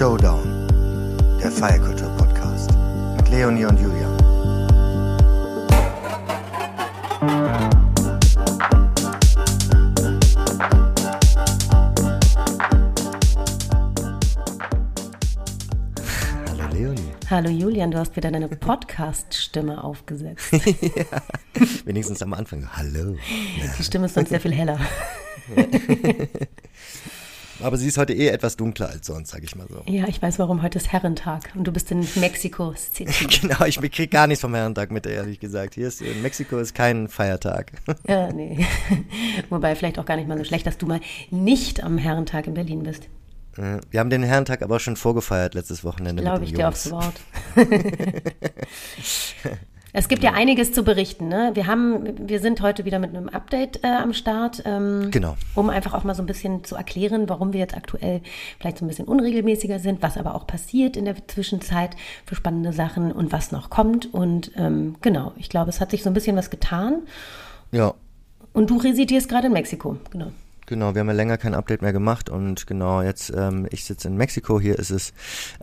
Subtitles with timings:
[0.00, 0.66] Showdown,
[1.42, 2.70] der Feierkultur-Podcast
[3.18, 4.16] mit Leonie und Julian.
[16.48, 17.00] Hallo Leonie.
[17.28, 20.50] Hallo Julian, du hast wieder deine Podcast-Stimme aufgesetzt.
[20.52, 21.22] ja,
[21.84, 22.66] wenigstens am Anfang.
[22.74, 23.16] Hallo.
[23.78, 24.80] Die Stimme ist sonst sehr viel heller.
[27.62, 29.82] Aber sie ist heute eh etwas dunkler als sonst, sag ich mal so.
[29.86, 33.26] Ja, ich weiß, warum heute ist Herrentag und du bist in Mexiko City.
[33.40, 35.74] genau, ich kriege gar nichts vom Herrentag mit, ehrlich gesagt.
[35.74, 37.72] Hier ist in Mexiko ist kein Feiertag.
[38.06, 38.64] ja, nee.
[39.50, 42.54] Wobei vielleicht auch gar nicht mal so schlecht, dass du mal nicht am Herrentag in
[42.54, 43.04] Berlin bist.
[43.56, 46.22] Äh, wir haben den Herrentag aber auch schon vorgefeiert letztes Wochenende.
[46.22, 47.20] Glaube ich dir aufs Wort.
[49.92, 51.28] Es gibt ja einiges zu berichten.
[51.28, 51.50] Ne?
[51.54, 55.36] Wir haben, wir sind heute wieder mit einem Update äh, am Start, ähm, genau.
[55.54, 58.20] um einfach auch mal so ein bisschen zu erklären, warum wir jetzt aktuell
[58.58, 62.72] vielleicht so ein bisschen unregelmäßiger sind, was aber auch passiert in der Zwischenzeit für spannende
[62.72, 64.12] Sachen und was noch kommt.
[64.12, 67.02] Und ähm, genau, ich glaube, es hat sich so ein bisschen was getan.
[67.72, 67.94] Ja.
[68.52, 70.32] Und du residierst gerade in Mexiko, genau.
[70.70, 74.06] Genau, wir haben ja länger kein Update mehr gemacht und genau, jetzt, ähm, ich sitze
[74.06, 75.12] in Mexiko, hier ist es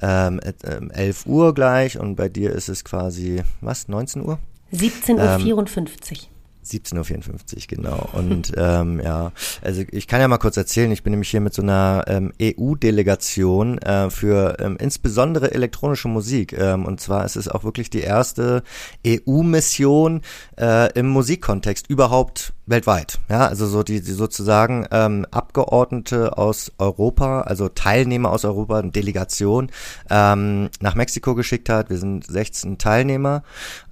[0.02, 4.38] ähm, 11 Uhr gleich und bei dir ist es quasi, was, 19 Uhr?
[4.74, 5.64] 17.54 Uhr.
[5.64, 6.28] Ähm,
[6.66, 8.10] 17.54 Uhr, genau.
[8.12, 11.54] Und ähm, ja, also ich kann ja mal kurz erzählen, ich bin nämlich hier mit
[11.54, 16.52] so einer ähm, EU-Delegation äh, für ähm, insbesondere elektronische Musik.
[16.52, 18.62] Ähm, und zwar ist es auch wirklich die erste
[19.08, 20.22] EU-Mission
[20.60, 23.20] äh, im Musikkontext überhaupt weltweit.
[23.30, 28.92] Ja, also so die, die sozusagen ähm, Abgeordnete aus Europa, also Teilnehmer aus Europa, eine
[28.92, 29.70] Delegation
[30.10, 31.90] ähm, nach Mexiko geschickt hat.
[31.90, 33.44] Wir sind 16 Teilnehmer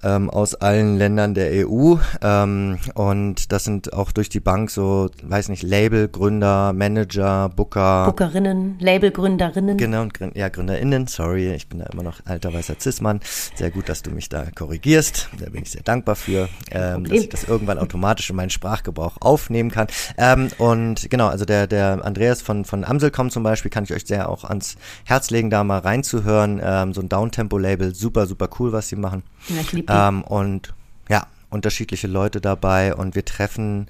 [0.04, 5.08] ähm, aus allen Ländern der EU ähm, und das sind auch durch die Bank so,
[5.22, 9.78] weiß nicht, Labelgründer, Manager, Booker, Bookerinnen, Labelgründerinnen.
[9.78, 11.06] Genau, und ja Gründerinnen.
[11.06, 13.20] Sorry, ich bin da immer noch alter weißer Cis-Mann.
[13.54, 15.30] Sehr gut, dass du mich da korrigierst.
[15.38, 19.16] Da bin ich sehr dankbar für, ähm, dass ich das irgendwann automatisch in meinen Sprachgebrauch
[19.20, 19.86] aufnehmen kann.
[20.18, 24.04] Ähm, und genau, also der, der Andreas von, von Amselcom zum Beispiel kann ich euch
[24.06, 26.60] sehr auch ans Herz legen, da mal reinzuhören.
[26.62, 29.22] Ähm, so ein Downtempo-Label, super, super cool, was sie machen.
[29.48, 30.74] Ja, ich liebe ähm, Und
[31.08, 33.86] ja, unterschiedliche Leute dabei und wir treffen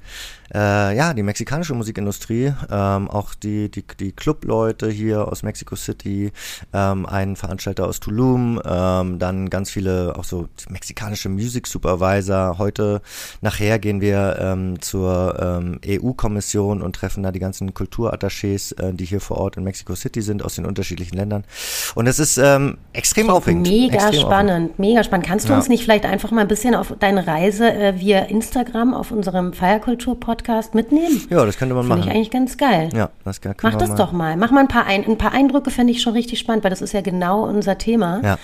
[0.54, 6.32] äh, ja, die mexikanische Musikindustrie, ähm, auch die, die, die Clubleute hier aus Mexico City,
[6.72, 12.58] ähm, ein Veranstalter aus Tulum, ähm, dann ganz viele auch so mexikanische Music Supervisor.
[12.58, 13.02] Heute,
[13.40, 19.04] nachher gehen wir ähm, zur ähm, EU-Kommission und treffen da die ganzen Kulturattachés, äh, die
[19.04, 21.44] hier vor Ort in Mexico City sind, aus den unterschiedlichen Ländern.
[21.96, 23.66] Und es ist ähm, extrem aufregend.
[23.68, 24.78] Mega extrem spannend, aufregend.
[24.78, 25.26] mega spannend.
[25.26, 25.58] Kannst du Ja.
[25.58, 29.52] uns nicht vielleicht einfach mal ein bisschen auf deine Reise äh, via Instagram auf unserem
[29.52, 30.35] Feierkultur-Podcast
[30.74, 31.26] mitnehmen?
[31.30, 32.08] Ja, das könnte man Finde machen.
[32.10, 32.90] ich eigentlich ganz geil.
[32.94, 34.36] ja, das kann, Mach das wir doch mal.
[34.36, 36.82] Mach mal ein paar, ein, ein paar Eindrücke, fände ich schon richtig spannend, weil das
[36.82, 38.20] ist ja genau unser Thema.
[38.22, 38.38] Ja.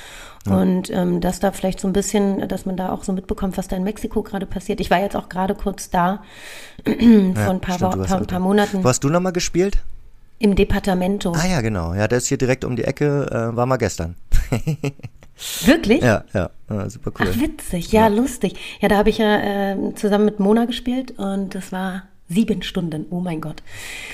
[0.50, 3.69] Und ähm, dass da vielleicht so ein bisschen, dass man da auch so mitbekommt, was
[3.69, 4.81] da in Mexiko gerade passiert.
[4.81, 6.22] Ich war jetzt auch gerade kurz da,
[6.84, 9.78] vor ein paar, Stimmt, Wo- paar, paar Monaten Wo hast du nochmal gespielt?
[10.41, 11.32] im Departamento.
[11.36, 11.94] Ah ja, genau.
[11.94, 14.16] Ja, der ist hier direkt um die Ecke, äh, war mal gestern.
[15.65, 16.03] Wirklich?
[16.03, 17.28] Ja, ja, ja super cool.
[17.31, 18.54] Ach, witzig, ja, lustig.
[18.81, 23.06] Ja, da habe ich ja äh, zusammen mit Mona gespielt und das war sieben Stunden.
[23.10, 23.62] Oh mein Gott.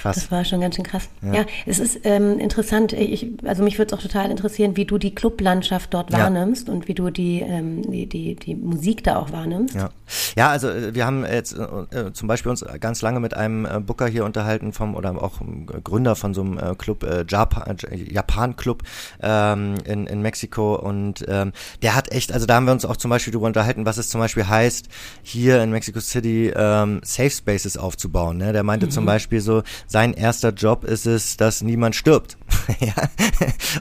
[0.01, 0.17] Krass.
[0.17, 1.09] Das war schon ganz schön krass.
[1.23, 2.93] Ja, es ist ähm, interessant.
[2.93, 6.19] Ich, also mich würde es auch total interessieren, wie du die Clublandschaft dort Ja.
[6.21, 9.75] wahrnimmst und wie du die, ähm, die, die, die Musik da auch wahrnimmst.
[9.75, 9.91] Ja.
[10.37, 11.62] ja, also äh, wir haben jetzt äh,
[11.97, 15.41] äh, zum Beispiel uns ganz lange mit einem äh, Booker hier unterhalten vom oder auch
[15.41, 17.77] ähm, Gründer von so einem äh, Club, äh, Japan,
[18.11, 18.83] Japan Club
[19.23, 21.53] ähm, in, in Mexiko und ähm,
[21.83, 24.09] der hat echt, also da haben wir uns auch zum Beispiel darüber unterhalten, was es
[24.09, 24.89] zum Beispiel heißt,
[25.23, 28.08] hier in Mexico City ähm, Safe Spaces aufzubauen.
[28.39, 28.53] Ne?
[28.53, 32.37] Der meinte zum Beispiel so, sein erster Job ist es, dass niemand stirbt.
[32.81, 32.93] ja.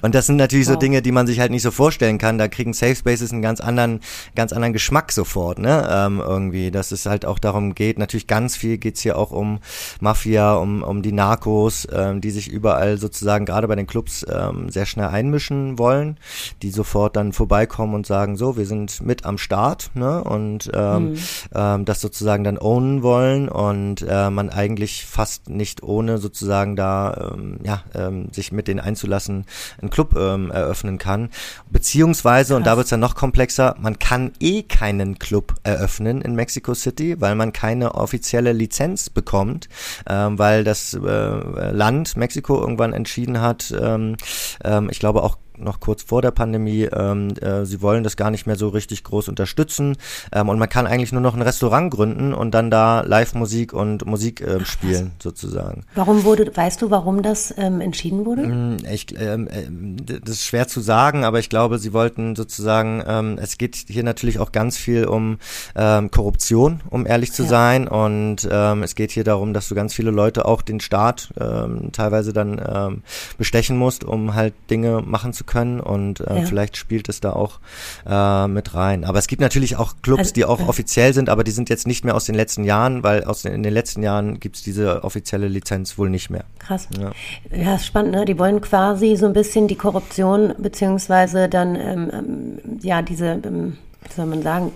[0.02, 0.80] Und das sind natürlich so Wow.
[0.80, 2.38] Dinge, die man sich halt nicht so vorstellen kann.
[2.38, 4.02] Da kriegen Safe Spaces einen ganz anderen,
[4.36, 5.88] ganz anderen Geschmack sofort, ne?
[5.90, 7.98] Ähm, irgendwie, dass es halt auch darum geht.
[7.98, 9.60] Natürlich ganz viel geht's hier auch um
[10.00, 14.70] Mafia, um, um die Narcos, ähm, die sich überall sozusagen gerade bei den Clubs ähm,
[14.70, 16.18] sehr schnell einmischen wollen,
[16.62, 20.24] die sofort dann vorbeikommen und sagen, so, wir sind mit am Start, ne?
[20.24, 21.18] Und ähm,
[21.56, 27.32] ähm, das sozusagen dann ownen wollen und äh, man eigentlich fast nicht ohne sozusagen da
[27.34, 29.46] ähm, ja ähm, sich mit denen einzulassen
[29.82, 31.30] einen Club ähm, eröffnen kann
[31.70, 32.78] beziehungsweise und da Krass.
[32.78, 37.54] wird's dann noch komplexer man kann eh keinen Club eröffnen in Mexico City weil man
[37.54, 39.70] keine offizielle Lizenz bekommt
[40.08, 44.16] ähm, weil das äh, Land Mexiko irgendwann entschieden hat ähm,
[44.64, 48.32] ähm, ich glaube auch noch kurz vor der Pandemie, ähm, äh, sie wollen das gar
[48.32, 49.98] nicht mehr so richtig groß unterstützen
[50.32, 54.06] ähm, und man kann eigentlich nur noch ein Restaurant gründen und dann da Live-Musik und
[54.06, 55.84] Musik äh, spielen Ach, sozusagen.
[55.96, 58.48] Warum wurde, weißt du, warum das ähm, entschieden wurde?
[58.48, 63.04] Mm, ich, ähm, äh, das ist schwer zu sagen, aber ich glaube, sie wollten sozusagen,
[63.08, 65.38] ähm, es geht hier natürlich auch ganz viel um
[65.76, 67.50] ähm, Korruption, um ehrlich zu ja.
[67.50, 71.34] sein und ähm, es geht hier darum, dass du ganz viele Leute auch den Staat
[71.40, 73.04] ähm, teilweise dann ähm,
[73.38, 76.46] bestechen musst, um halt Dinge machen zu können und äh, ja.
[76.46, 77.60] vielleicht spielt es da auch
[78.06, 79.04] äh, mit rein.
[79.04, 81.70] Aber es gibt natürlich auch Clubs, also, die auch äh, offiziell sind, aber die sind
[81.70, 84.62] jetzt nicht mehr aus den letzten Jahren, weil aus den, in den letzten Jahren gibt's
[84.62, 86.44] diese offizielle Lizenz wohl nicht mehr.
[86.60, 86.88] Krass.
[87.00, 87.12] Ja,
[87.58, 88.26] ja spannend, ne?
[88.26, 93.78] Die wollen quasi so ein bisschen die Korruption beziehungsweise dann ähm, ähm ja diese, ähm,
[94.04, 94.72] wie soll man sagen,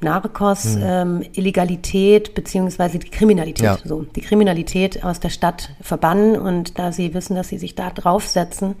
[0.00, 0.82] Narcos, hm.
[0.82, 3.78] ähm, Illegalität beziehungsweise die Kriminalität, ja.
[3.84, 7.90] so die Kriminalität aus der Stadt verbannen und da sie wissen, dass sie sich da
[7.90, 8.76] draufsetzen,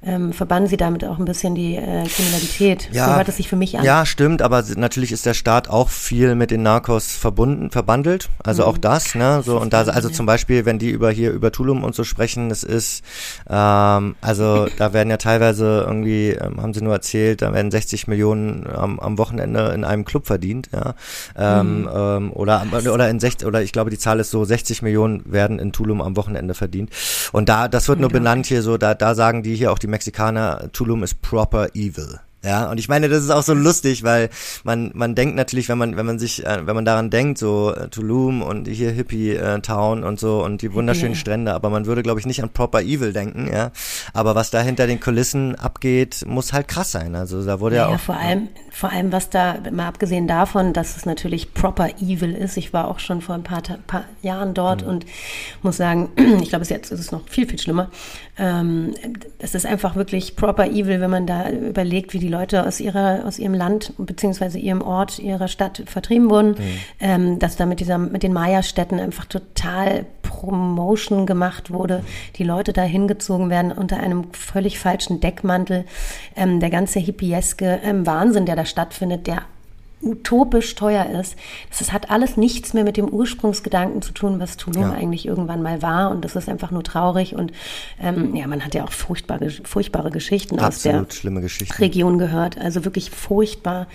[0.00, 2.88] ähm, verbannen sie damit auch ein bisschen die äh, Kriminalität.
[2.92, 3.84] Ja, so hört es sich für mich an.
[3.84, 8.28] Ja, stimmt, aber natürlich ist der Staat auch viel mit den Narcos verbunden, verbandelt.
[8.44, 8.68] Also mhm.
[8.68, 9.42] auch das, ne?
[9.44, 12.48] So und da, also zum Beispiel, wenn die über hier über Tulum und so sprechen,
[12.48, 13.02] das ist,
[13.50, 18.06] ähm, also da werden ja teilweise irgendwie, ähm, haben sie nur erzählt, da werden 60
[18.06, 20.94] Millionen am, am Wochenende in einem Club verdient, ja.
[21.36, 21.88] Ähm, mhm.
[21.92, 25.58] ähm, oder oder in 60, oder ich glaube die Zahl ist so, 60 Millionen werden
[25.58, 26.90] in Tulum am Wochenende verdient.
[27.32, 29.87] Und da, das wird nur benannt hier so, da, da sagen die hier auch die
[29.88, 32.20] die Mexikaner, Tulum ist proper evil.
[32.44, 34.30] Ja, und ich meine, das ist auch so lustig, weil
[34.62, 37.74] man man denkt natürlich, wenn man wenn man sich äh, wenn man daran denkt, so
[37.74, 41.20] äh, Tulum und hier Hippie äh, Town und so und die wunderschönen yeah.
[41.20, 43.72] Strände, aber man würde glaube ich nicht an Proper Evil denken, ja.
[44.12, 47.16] Aber was da hinter den Kulissen abgeht, muss halt krass sein.
[47.16, 50.72] Also da wurde ja, ja auch vor allem vor allem was da mal abgesehen davon,
[50.72, 52.56] dass es natürlich Proper Evil ist.
[52.56, 54.88] Ich war auch schon vor ein paar, paar Jahren dort mhm.
[54.88, 55.06] und
[55.62, 57.90] muss sagen, ich glaube, jetzt ist es noch viel viel schlimmer.
[58.38, 58.94] Ähm,
[59.38, 63.24] es ist einfach wirklich Proper Evil, wenn man da überlegt, wie die Leute aus ihrer,
[63.26, 66.80] aus ihrem Land beziehungsweise ihrem Ort, ihrer Stadt vertrieben wurden, mhm.
[67.00, 72.04] ähm, dass da mit dieser, mit den Maya-Städten einfach total Promotion gemacht wurde,
[72.36, 75.84] die Leute da hingezogen werden unter einem völlig falschen Deckmantel.
[76.36, 79.42] Ähm, der ganze hippieske ähm, Wahnsinn, der da stattfindet, der
[80.00, 81.36] utopisch teuer ist.
[81.76, 84.92] Das hat alles nichts mehr mit dem Ursprungsgedanken zu tun, was Tulum ja.
[84.92, 86.10] eigentlich irgendwann mal war.
[86.10, 87.34] Und das ist einfach nur traurig.
[87.34, 87.52] Und
[88.00, 92.58] ähm, ja, man hat ja auch furchtbare, furchtbare Geschichten Absolut aus der Region gehört.
[92.58, 93.88] Also wirklich furchtbar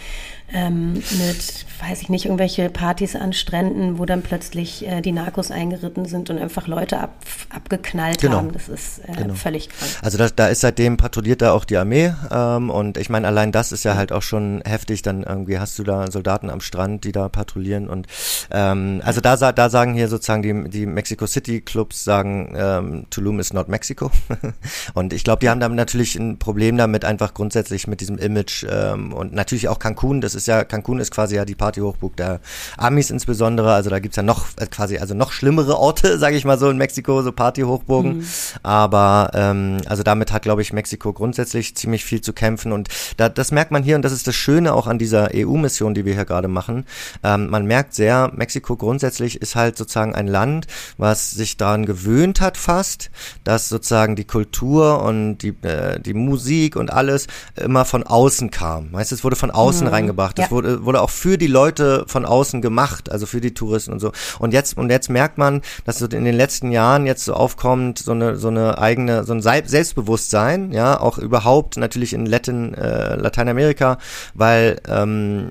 [0.54, 5.50] ähm, mit, weiß ich nicht, irgendwelche Partys an Stränden, wo dann plötzlich äh, die Narcos
[5.50, 7.16] eingeritten sind und einfach Leute ab,
[7.50, 8.38] abgeknallt genau.
[8.38, 8.54] haben.
[8.54, 9.34] Das ist äh, genau.
[9.34, 9.92] völlig krank.
[10.04, 13.52] Also da, da ist seitdem patrouilliert da auch die Armee ähm, und ich meine, allein
[13.52, 15.02] das ist ja halt auch schon heftig.
[15.02, 18.08] Dann irgendwie hast du da Soldaten am Strand, die da patrouillieren und
[18.52, 23.40] ähm, also da, da sagen hier sozusagen die, die Mexico City Clubs sagen, ähm, Tulum
[23.40, 24.12] is not Mexico
[24.94, 28.66] und ich glaube, die haben da natürlich ein Problem damit, einfach grundsätzlich mit diesem Image
[28.70, 32.16] ähm, und natürlich auch Cancun, das ist ist ja, Cancun ist quasi ja die Partyhochburg
[32.18, 32.42] der
[32.78, 33.74] Amis insbesondere.
[33.74, 36.70] Also da gibt's ja noch äh, quasi, also noch schlimmere Orte, sage ich mal so,
[36.70, 38.18] in Mexiko, so Partyhochburgen.
[38.18, 38.28] Mhm.
[38.62, 42.72] Aber ähm, also damit hat, glaube ich, Mexiko grundsätzlich ziemlich viel zu kämpfen.
[42.72, 45.94] Und da, das merkt man hier, und das ist das Schöne auch an dieser EU-Mission,
[45.94, 46.86] die wir hier gerade machen.
[47.24, 50.68] Ähm, man merkt sehr, Mexiko grundsätzlich ist halt sozusagen ein Land,
[50.98, 53.10] was sich daran gewöhnt hat fast,
[53.44, 58.92] dass sozusagen die Kultur und die, äh, die Musik und alles immer von außen kam.
[58.92, 59.94] Weißt du, es wurde von außen mhm.
[59.94, 60.40] reingebracht gemacht.
[60.40, 60.52] Das ja.
[60.52, 64.12] wurde, wurde auch für die Leute von außen gemacht, also für die Touristen und so.
[64.40, 68.00] Und jetzt, und jetzt merkt man, dass so in den letzten Jahren jetzt so aufkommt,
[68.00, 73.16] so eine, so eine eigene, so ein Selbstbewusstsein, ja, auch überhaupt natürlich in Latin, äh,
[73.16, 73.98] Lateinamerika,
[74.34, 75.50] weil ähm,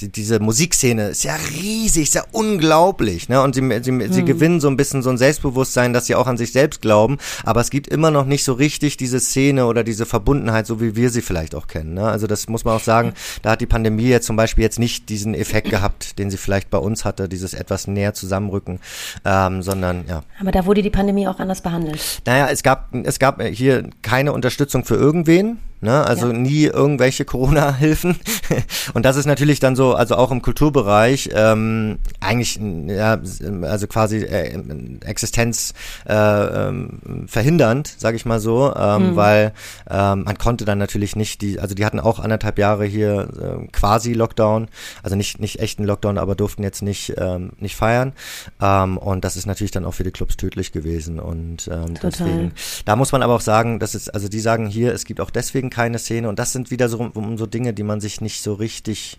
[0.00, 3.42] die, diese Musikszene ist ja riesig, ist ja unglaublich, ne?
[3.42, 4.12] Und sie, sie, hm.
[4.12, 7.18] sie gewinnen so ein bisschen so ein Selbstbewusstsein, dass sie auch an sich selbst glauben,
[7.44, 10.96] aber es gibt immer noch nicht so richtig diese Szene oder diese Verbundenheit, so wie
[10.96, 11.94] wir sie vielleicht auch kennen.
[11.94, 12.04] Ne?
[12.04, 15.08] Also das muss man auch sagen, da hat die Pandemie jetzt zum Beispiel jetzt nicht
[15.08, 18.78] diesen Effekt gehabt, den sie vielleicht bei uns hatte, dieses etwas näher zusammenrücken,
[19.24, 20.22] ähm, sondern ja.
[20.40, 22.22] Aber da wurde die Pandemie auch anders behandelt.
[22.26, 25.58] Naja, es gab, es gab hier keine Unterstützung für irgendwen.
[25.82, 26.06] Ne?
[26.06, 26.32] Also ja.
[26.32, 28.16] nie irgendwelche Corona-Hilfen.
[28.94, 33.18] Und das ist natürlich dann so, also auch im Kulturbereich ähm, eigentlich ja,
[33.62, 34.56] also quasi äh,
[35.04, 35.74] Existenz
[36.08, 39.16] äh, ähm, verhindernd, sage ich mal so, ähm, mhm.
[39.16, 39.52] weil
[39.90, 43.66] ähm, man konnte dann natürlich nicht die, also die hatten auch anderthalb Jahre hier äh,
[43.72, 44.68] quasi Lockdown,
[45.02, 48.12] also nicht nicht echten Lockdown, aber durften jetzt nicht ähm, nicht feiern.
[48.60, 51.18] Ähm, und das ist natürlich dann auch für die Clubs tödlich gewesen.
[51.18, 52.52] Und ähm, deswegen,
[52.84, 55.30] da muss man aber auch sagen, dass es, also die sagen hier, es gibt auch
[55.30, 56.28] deswegen keine Szene.
[56.28, 59.18] Und das sind wieder so, um, so Dinge, die man sich nicht so richtig,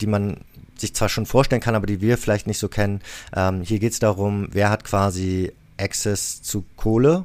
[0.00, 0.38] die man
[0.76, 3.00] sich zwar schon vorstellen kann, aber die wir vielleicht nicht so kennen.
[3.34, 7.24] Ähm, hier geht es darum, wer hat quasi Access zu Kohle,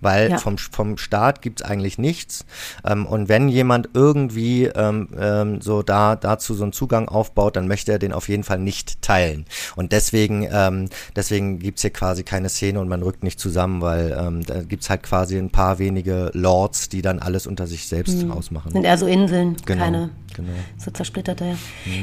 [0.00, 0.38] weil Ja.
[0.38, 2.44] vom, vom Staat gibt's eigentlich nichts.
[2.84, 7.68] Ähm, und wenn jemand irgendwie ähm, ähm, so da dazu so einen Zugang aufbaut, dann
[7.68, 9.44] möchte er den auf jeden Fall nicht teilen.
[9.76, 14.16] Und deswegen, ähm, deswegen gibt's hier quasi keine Szene und man rückt nicht zusammen, weil
[14.18, 18.24] ähm, da gibt's halt quasi ein paar wenige Lords, die dann alles unter sich selbst
[18.30, 18.72] ausmachen.
[18.72, 20.48] Sind eher so Inseln, Genau, keine genau.
[20.78, 21.56] so zersplitterte.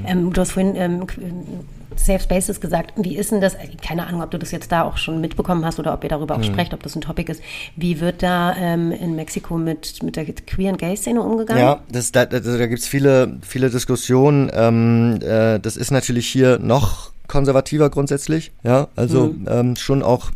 [0.06, 1.22] Ähm, du hast vorhin ähm, Qu-
[1.96, 2.94] Safe Spaces gesagt.
[2.98, 3.56] Wie ist denn das?
[3.82, 6.36] Keine Ahnung, ob du das jetzt da auch schon mitbekommen hast oder ob ihr darüber
[6.36, 7.42] auch sprecht, ob das ein Topic ist.
[7.76, 11.62] Wie wird da ähm, in Mexiko mit, mit der Queer- und Gay-Szene umgegangen?
[11.62, 14.52] Ja, das, da, da, da gibt's viele, viele Diskussionen.
[14.54, 20.32] Ähm, äh, das ist natürlich hier noch konservativer grundsätzlich, ja, also ähm, schon auch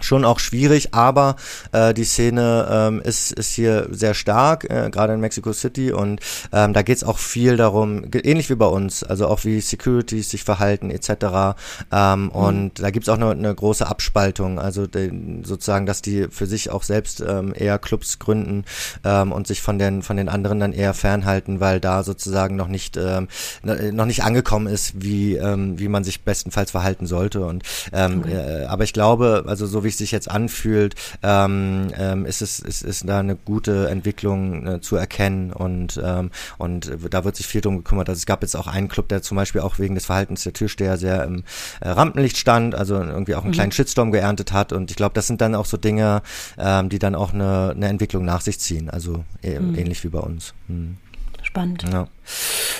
[0.00, 1.36] schon auch schwierig, aber
[1.72, 6.20] äh, die Szene ähm, ist, ist hier sehr stark, äh, gerade in Mexico City und
[6.52, 10.44] ähm, da geht's auch viel darum, ähnlich wie bei uns, also auch wie Securities sich
[10.44, 11.56] verhalten etc.
[11.92, 16.46] Ähm, Und da gibt's auch eine, eine große Abspaltung, also den, sozusagen, dass die für
[16.46, 18.64] sich auch selbst ähm, eher Clubs gründen
[19.04, 22.68] ähm, und sich von den von den anderen dann eher fernhalten, weil da sozusagen noch
[22.68, 23.28] nicht ähm,
[23.62, 28.64] noch nicht angekommen ist, wie ähm, wie man sich bestenfalls verhalten sollte und ähm, äh,
[28.64, 32.82] aber ich glaube, also so wie es sich jetzt anfühlt, ähm, ähm, ist es ist,
[32.82, 37.60] ist da eine gute Entwicklung äh, zu erkennen und ähm, und da wird sich viel
[37.60, 38.08] drum gekümmert.
[38.08, 40.52] Also es gab jetzt auch einen Club, der zum Beispiel auch wegen des Verhaltens der
[40.52, 41.44] Türsteher sehr im
[41.80, 45.26] äh, Rampenlicht stand, also irgendwie auch einen kleinen Shitstorm geerntet hat und ich glaube, das
[45.26, 46.22] sind dann auch so Dinge,
[46.58, 50.20] ähm, die dann auch eine, eine Entwicklung nach sich ziehen, also äh, ähnlich wie bei
[50.20, 50.54] uns.
[50.68, 50.96] Hm.
[51.42, 51.84] Spannend.
[51.90, 52.06] Ja.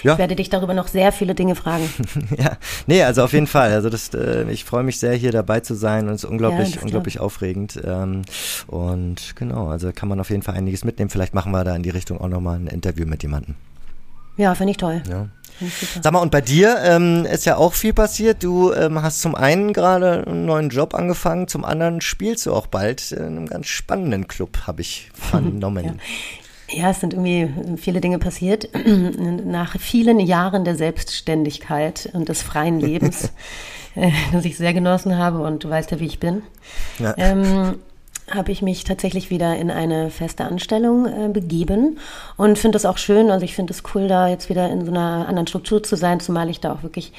[0.03, 0.13] Ja.
[0.13, 1.89] Ich werde dich darüber noch sehr viele Dinge fragen.
[2.39, 3.73] Ja, nee, also auf jeden Fall.
[3.73, 6.31] Also das, äh, ich freue mich sehr, hier dabei zu sein und es ist Ja,
[6.31, 7.81] unglaublich, das unglaublich aufregend.
[7.85, 8.23] Ähm,
[8.67, 11.11] und genau, also kann man auf jeden Fall einiges mitnehmen.
[11.11, 13.57] Vielleicht machen wir da in die Richtung auch nochmal ein Interview mit jemandem.
[14.37, 15.03] Ja, finde ich toll.
[15.09, 15.29] Ja.
[16.01, 18.43] Sag mal, und bei dir ähm, ist ja auch viel passiert.
[18.43, 22.67] Du ähm, hast zum einen gerade einen neuen Job angefangen, zum anderen spielst du auch
[22.67, 25.85] bald in einem ganz spannenden Club, habe ich vernommen.
[25.85, 25.93] Ja,
[26.79, 28.69] es sind irgendwie viele Dinge passiert.
[29.45, 33.33] Nach vielen Jahren der Selbstständigkeit und des freien Lebens,
[33.95, 36.43] äh, das ich sehr genossen habe und du weißt ja, wie ich bin,
[36.99, 37.15] Ja.
[37.17, 37.77] ähm,
[38.31, 41.99] habe ich mich tatsächlich wieder in eine feste Anstellung äh, begeben
[42.37, 43.31] und finde das auch schön.
[43.31, 46.21] Also ich finde es cool, da jetzt wieder in so einer anderen Struktur zu sein,
[46.21, 47.13] zumal ich da auch wirklich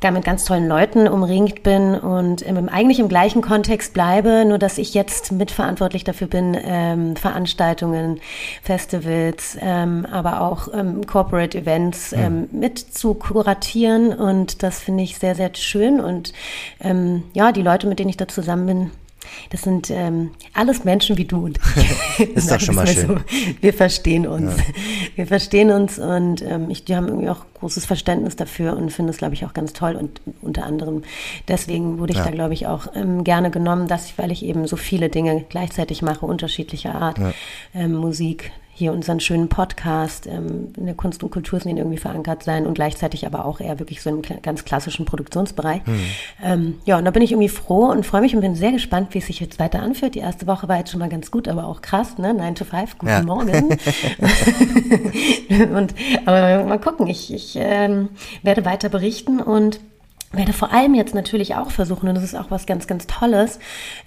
[0.00, 4.58] gar mit ganz tollen Leuten umringt bin und im, eigentlich im gleichen Kontext bleibe, nur
[4.58, 8.20] dass ich jetzt mitverantwortlich dafür bin, ähm, Veranstaltungen,
[8.62, 14.12] Festivals, ähm, aber auch ähm, Corporate Events ähm, mit zu kuratieren.
[14.12, 16.00] Und das finde ich sehr, sehr schön.
[16.00, 16.32] Und
[16.80, 18.90] ähm, ja, die Leute, mit denen ich da zusammen bin,
[19.50, 21.58] das sind ähm, alles Menschen wie du und
[22.18, 22.28] ich.
[22.36, 23.06] Ist doch schon mal schön.
[23.08, 23.16] So.
[23.60, 24.52] Wir verstehen uns.
[25.16, 29.10] Wir verstehen uns und ähm, ich, die haben irgendwie auch großes Verständnis dafür und finde
[29.10, 29.94] es, glaube ich, auch ganz toll.
[29.96, 31.02] Und unter anderem
[31.48, 32.24] deswegen wurde ich Ja.
[32.24, 35.44] da, glaube ich, auch ähm, gerne genommen, dass ich, weil ich eben so viele Dinge
[35.48, 37.18] gleichzeitig mache, unterschiedlicher Art,
[37.74, 42.42] ähm, Musik, hier unseren schönen Podcast, ähm, in der Kunst und Kultur sind irgendwie verankert
[42.42, 45.82] sein und gleichzeitig aber auch eher wirklich so im ganz klassischen Produktionsbereich.
[46.42, 49.14] Ähm, ja, und da bin ich irgendwie froh und freue mich und bin sehr gespannt,
[49.14, 50.16] wie es sich jetzt weiter anfühlt.
[50.16, 52.34] Die erste Woche war jetzt schon mal ganz gut, aber auch krass, ne?
[52.34, 53.22] 9 to 5, guten Ja.
[53.22, 53.78] Morgen.
[55.74, 55.94] und,
[56.26, 58.08] aber mal gucken, ich, ich ähm,
[58.42, 59.78] werde weiter berichten und
[60.36, 63.58] werde vor allem jetzt natürlich auch versuchen, und das ist auch was ganz, ganz Tolles,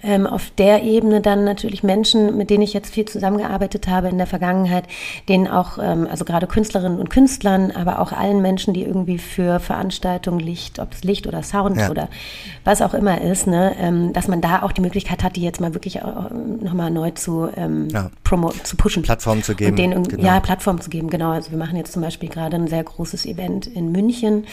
[0.02, 4.18] ähm, auf der Ebene dann natürlich Menschen, mit denen ich jetzt viel zusammengearbeitet habe in
[4.18, 4.84] der Vergangenheit,
[5.28, 9.60] denen auch, ähm, also gerade Künstlerinnen und Künstlern, aber auch allen Menschen, die irgendwie für
[9.60, 11.90] Veranstaltungen Licht, ob es Licht oder Sound Ja.
[11.90, 12.08] oder
[12.64, 15.60] was auch immer ist, ne, ähm, dass man da auch die Möglichkeit hat, die jetzt
[15.60, 16.00] mal wirklich
[16.62, 18.10] nochmal neu zu, ähm, Ja.
[18.24, 19.02] promo zu pushen.
[19.02, 20.24] Plattform zu geben, Und denen, genau.
[20.24, 21.30] Ja, Plattform zu geben, genau.
[21.30, 24.44] Also wir machen jetzt zum Beispiel gerade ein sehr großes Event in München,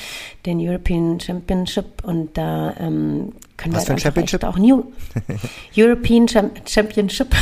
[0.45, 1.19] den European
[1.67, 4.83] Championship und da ähm, können Was wir halt auch New
[5.77, 7.35] European Cham Championship.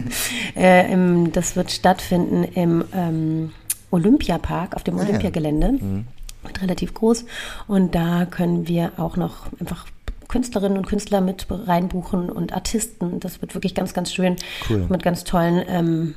[0.56, 3.52] äh, im, das wird stattfinden im ähm,
[3.90, 5.08] Olympiapark, auf dem Ah, ja.
[5.08, 5.72] Olympiagelände.
[5.72, 6.06] Mhm.
[6.42, 7.26] Wird relativ groß
[7.68, 9.86] und da können wir auch noch einfach
[10.28, 13.20] Künstlerinnen und Künstler mit reinbuchen und Artisten.
[13.20, 14.36] Das wird wirklich ganz, ganz schön
[14.70, 14.86] Cool.
[14.88, 16.14] mit ganz tollen ähm,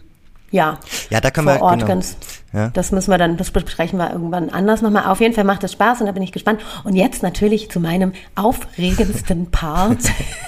[0.53, 0.79] ja,
[1.09, 1.87] Ja, da können vor wir- Ort genau.
[1.87, 2.15] ganz.
[2.53, 2.69] Ja.
[2.69, 5.07] Das müssen wir dann, das besprechen wir irgendwann anders nochmal.
[5.07, 6.61] Auf jeden Fall macht es Spaß und da bin ich gespannt.
[6.83, 9.97] Und jetzt natürlich zu meinem aufregendsten Part.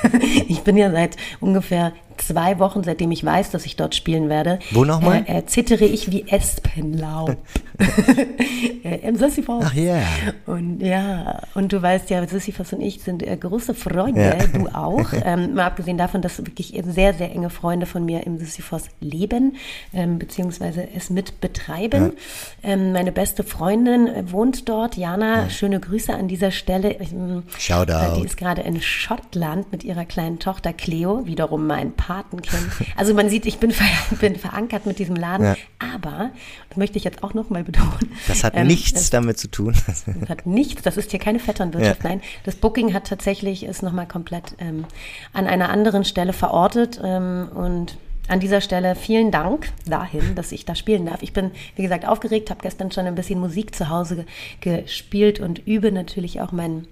[0.47, 4.59] ich bin ja seit ungefähr zwei Wochen, seitdem ich weiß, dass ich dort spielen werde.
[4.71, 5.23] Wo nochmal?
[5.27, 7.35] Äh, äh, zittere ich wie Espenlaub.
[8.83, 9.63] äh, Im Sisyphos.
[9.67, 10.01] Ach yeah.
[10.45, 14.47] Und ja, und du weißt ja, Sisyphos und ich sind äh, große Freunde, Ja.
[14.47, 15.05] du auch.
[15.25, 19.55] Ähm, mal abgesehen davon, dass wirklich sehr, sehr enge Freunde von mir im Sisyphos leben,
[19.93, 22.13] ähm, beziehungsweise es mit betreiben.
[22.61, 26.91] Ähm, meine beste Freundin äh, wohnt dort, Jana, schöne Grüße an dieser Stelle.
[26.99, 27.91] Ähm, Shoutout.
[28.17, 32.71] äh, Die ist gerade in Schottland mit ihrer kleinen Tochter Cleo, wiederum mein Paten kennen.
[32.95, 33.85] Also man sieht, ich bin, ver
[34.19, 35.55] bin verankert mit diesem Laden, ja.
[35.93, 36.31] aber,
[36.69, 38.11] das möchte ich jetzt auch nochmal betonen.
[38.27, 39.75] Das hat ähm, nichts das, damit zu tun.
[39.87, 42.09] Das hat nichts, das ist hier keine Vetternwirtschaft, ja.
[42.09, 42.21] nein.
[42.43, 44.85] Das Booking hat tatsächlich, ist nochmal komplett ähm,
[45.33, 47.97] an einer anderen Stelle verortet ähm, und
[48.27, 51.21] an dieser Stelle vielen Dank dahin, dass ich da spielen darf.
[51.21, 54.25] Ich bin, wie gesagt, aufgeregt, habe gestern schon ein bisschen Musik zu Hause
[54.61, 56.87] ge gespielt und übe natürlich auch mein,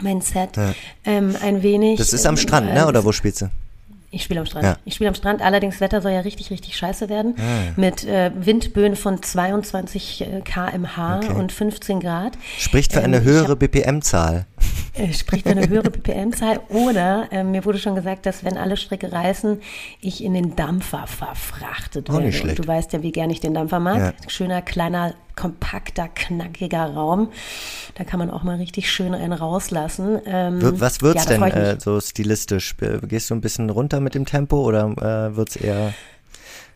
[0.00, 0.74] mein Set ja.
[1.04, 1.98] ähm, ein wenig.
[1.98, 2.86] Das ist am Strand, ne?
[2.86, 3.50] Oder wo spielst du?
[4.12, 4.64] Ich spiele am Strand.
[4.64, 4.76] Ja.
[4.84, 5.40] Ich spiele am Strand.
[5.40, 7.36] Allerdings Wetter soll ja richtig, richtig scheiße werden.
[7.38, 7.72] Ah.
[7.76, 11.32] Mit äh, Windböen von 22 äh, kmh okay.
[11.32, 12.32] und 15 Grad.
[12.58, 14.46] Spricht für ähm, eine höhere BPM-Zahl.
[14.94, 16.60] Äh, spricht für eine höhere BPM-Zahl.
[16.68, 19.60] Oder äh, mir wurde schon gesagt, dass wenn alle Stricke reißen,
[20.00, 22.20] ich in den Dampfer verfrachtet werde.
[22.20, 22.58] Auch nicht schlecht.
[22.58, 23.98] Und du weißt ja, wie gern ich den Dampfer mag.
[23.98, 24.28] Ja.
[24.28, 27.30] Schöner, kleiner kompakter, knackiger Raum.
[27.94, 30.20] Da kann man auch mal richtig schön einen rauslassen.
[30.26, 32.76] Ähm, Was wird's ja, denn äh, so stilistisch?
[33.02, 35.94] Gehst du ein bisschen runter mit dem Tempo oder äh, wird's eher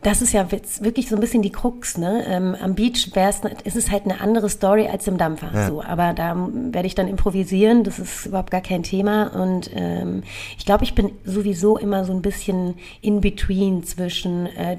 [0.05, 2.23] das ist ja wirklich so ein bisschen die Krux, ne?
[2.27, 5.49] Ähm, am Beach wär's, ist es halt eine andere Story als im Dampfer.
[5.51, 5.67] Ja.
[5.67, 9.33] So, aber da werde ich dann improvisieren, das ist überhaupt gar kein Thema.
[9.33, 10.21] Und ähm,
[10.59, 14.77] ich glaube, ich bin sowieso immer so ein bisschen in between zwischen äh,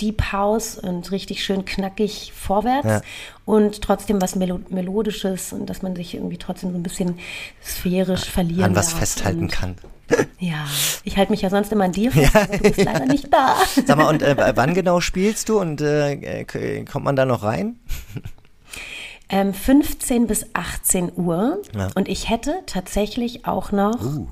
[0.00, 3.00] Deep House und richtig schön knackig vorwärts ja.
[3.44, 7.18] und trotzdem was Melo Melodisches und dass man sich irgendwie trotzdem so ein bisschen
[7.64, 9.76] sphärisch verlieren An was festhalten kann.
[10.38, 10.66] Ja,
[11.04, 12.46] ich halte mich ja sonst immer an dir fest, ja.
[12.46, 13.56] du bist leider nicht da.
[13.84, 16.44] Sag mal, und äh, wann genau spielst du und äh,
[16.90, 17.78] kommt man da noch rein?
[19.30, 21.88] Ähm, 15 bis 18 Uhr ja.
[21.94, 24.26] und ich hätte tatsächlich auch noch uh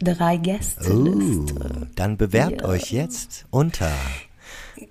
[0.00, 1.54] drei Gästeliste.
[1.54, 2.68] Uh, dann bewerbt ja.
[2.68, 3.92] euch jetzt unter.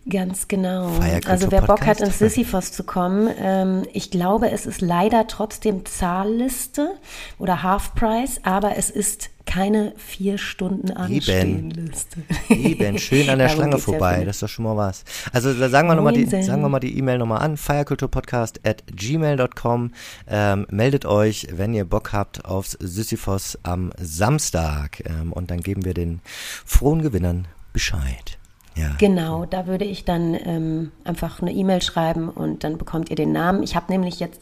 [0.10, 0.92] Ganz genau.
[1.26, 5.86] Also wer Bock hat, ins Sisyphos zu kommen, ähm, ich glaube, es ist leider trotzdem
[5.86, 6.96] Zahlliste
[7.40, 12.22] oder Halfprice, aber es ist keine vier Stunden Anstehenliste.
[12.50, 12.64] Eben.
[12.64, 15.04] Eben, schön an der Schlange vorbei, ja das ist doch schon mal was.
[15.34, 19.92] Also sagen wir nochmal die, sagen wir mal die E-Mail nochmal an, feierkulturpodcast at gmail.com.
[20.28, 25.02] Ähm, meldet euch, wenn ihr Bock habt, aufs Sisyphos am Samstag.
[25.06, 26.22] Ähm, und dann geben wir den
[26.64, 28.38] frohen Gewinnern Bescheid.
[28.76, 28.92] Ja.
[29.00, 33.32] Genau, da würde ich dann ähm, einfach eine E-Mail schreiben und dann bekommt ihr den
[33.32, 33.64] Namen.
[33.64, 34.40] Ich habe nämlich jetzt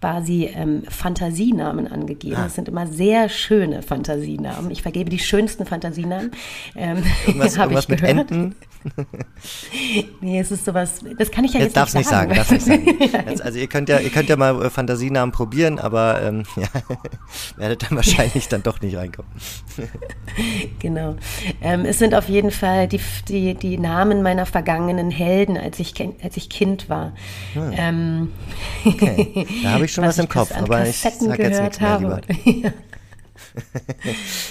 [0.00, 2.36] quasi ähm, Fantasienamen angegeben.
[2.36, 2.44] Ah.
[2.44, 4.70] Das sind immer sehr schöne Fantasienamen.
[4.70, 6.30] Ich vergebe die schönsten Fantasienamen.
[6.76, 8.54] Ähm, irgendwas, irgendwas mit Enten?
[10.20, 12.30] nee, es ist sowas, das kann ich ja jetzt, jetzt nicht sagen.
[12.30, 12.84] Nicht sagen.
[12.84, 13.28] Nicht sagen.
[13.28, 16.68] Jetzt, also ihr könnt ja, ihr könnt ja mal äh, Fantasienamen probieren, aber ähm, ja,
[17.56, 19.30] werdet dann wahrscheinlich dann doch nicht reinkommen.
[20.78, 21.16] genau.
[21.60, 25.94] Ähm, es sind auf jeden Fall die, die, die Namen meiner vergangenen Helden, als ich,
[26.22, 27.12] als ich Kind war.
[27.54, 27.72] Hm.
[27.76, 28.32] Ähm,
[28.84, 29.46] okay.
[29.62, 32.20] Da habe ich schon was, was im Kopf, aber ich sag jetzt nichts mehr lieber.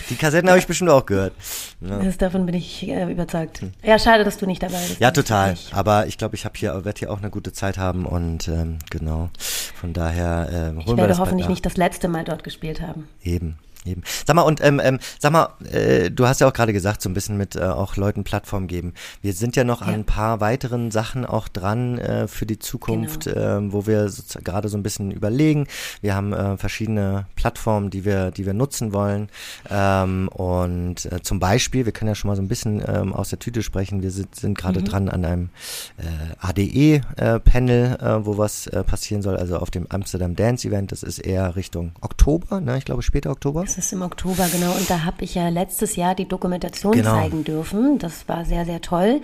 [0.09, 1.33] Die Kassetten habe ich bestimmt auch gehört.
[1.81, 1.99] Ja.
[1.99, 3.61] Das, davon bin ich äh, überzeugt.
[3.61, 3.71] Hm.
[3.83, 4.99] Ja, schade, dass du nicht dabei bist.
[4.99, 5.55] Ja, total.
[5.71, 8.79] Aber ich glaube, ich habe hier, werde hier auch eine gute Zeit haben und ähm,
[8.89, 9.29] genau.
[9.75, 12.81] Von daher äh, holen ich wir werde das hoffentlich nicht das letzte Mal dort gespielt
[12.81, 13.07] haben.
[13.23, 13.57] Eben.
[13.85, 14.03] Eben.
[14.25, 17.09] Sag mal, und ähm, ähm, sag mal, äh, du hast ja auch gerade gesagt, so
[17.09, 18.93] ein bisschen mit äh, auch Leuten Plattform geben.
[19.21, 19.87] Wir sind ja noch ja.
[19.87, 23.59] an ein paar weiteren Sachen auch dran äh, für die Zukunft, genau.
[23.59, 25.67] äh, wo wir so, gerade so ein bisschen überlegen.
[26.01, 29.29] Wir haben äh, verschiedene Plattformen, die wir, die wir nutzen wollen.
[29.69, 33.29] Ähm, und äh, zum Beispiel, wir können ja schon mal so ein bisschen ähm, aus
[33.29, 34.01] der Tüte sprechen.
[34.01, 34.85] Wir sind, sind gerade mhm.
[34.85, 35.49] dran an einem
[35.97, 40.91] äh, ADE-Panel, äh, wo was äh, passieren soll, also auf dem Amsterdam Dance Event.
[40.91, 42.77] Das ist eher Richtung Oktober, ne?
[42.77, 43.66] Ich glaube später Oktober.
[43.67, 44.71] Das ist im Oktober, genau.
[44.71, 47.11] Und da habe ich ja letztes Jahr die Dokumentation genau.
[47.11, 47.99] zeigen dürfen.
[47.99, 49.19] Das war sehr, sehr toll.